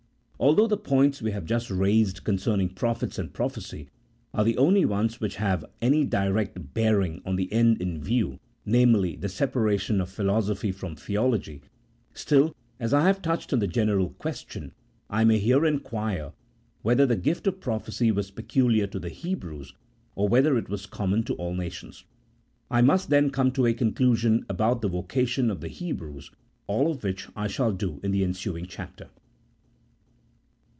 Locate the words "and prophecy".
3.19-3.89